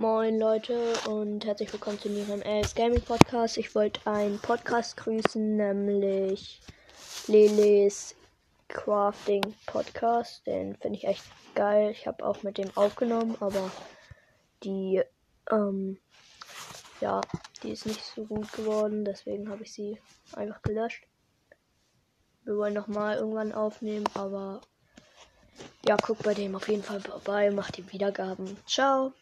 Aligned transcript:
Moin 0.00 0.38
Leute 0.38 0.94
und 1.10 1.44
herzlich 1.44 1.70
willkommen 1.74 2.00
zu 2.00 2.08
ihrem 2.08 2.40
LS 2.40 2.74
Gaming 2.74 3.02
Podcast. 3.02 3.58
Ich 3.58 3.74
wollte 3.74 4.00
einen 4.06 4.38
Podcast 4.38 4.96
grüßen, 4.96 5.58
nämlich 5.58 6.62
Leles 7.26 8.14
Crafting 8.68 9.42
Podcast. 9.66 10.46
Den 10.46 10.74
finde 10.76 10.96
ich 10.96 11.04
echt 11.04 11.24
geil. 11.54 11.90
Ich 11.90 12.06
habe 12.06 12.24
auch 12.24 12.42
mit 12.42 12.56
dem 12.56 12.74
aufgenommen, 12.78 13.36
aber 13.40 13.70
die, 14.64 15.02
ähm, 15.50 15.98
ja, 17.02 17.20
die 17.62 17.72
ist 17.72 17.84
nicht 17.84 18.02
so 18.02 18.24
gut 18.24 18.50
geworden. 18.54 19.04
Deswegen 19.04 19.50
habe 19.50 19.64
ich 19.64 19.72
sie 19.74 20.00
einfach 20.32 20.62
gelöscht. 20.62 21.04
Wir 22.44 22.56
wollen 22.56 22.72
nochmal 22.72 23.18
irgendwann 23.18 23.52
aufnehmen, 23.52 24.08
aber 24.14 24.62
ja, 25.86 25.96
guckt 25.96 26.22
bei 26.22 26.32
dem 26.32 26.56
auf 26.56 26.68
jeden 26.70 26.82
Fall 26.82 27.02
vorbei, 27.02 27.50
macht 27.50 27.76
die 27.76 27.92
Wiedergaben. 27.92 28.56
Ciao. 28.66 29.12